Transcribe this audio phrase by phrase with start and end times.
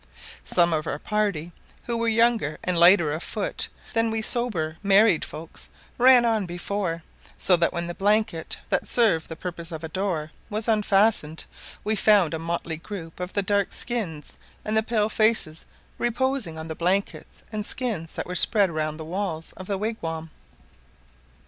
[0.45, 1.51] Some of our party,
[1.83, 7.03] who were younger and lighter of foot than we sober married folks, ran on before;
[7.37, 11.45] so that when the blanket, that served the purpose of a door, was unfastened,
[11.83, 15.65] we found a motley group of the dark skins and the pale faces
[15.99, 20.31] reposing on the blankets and skins that were spread round the walls of the wigwam.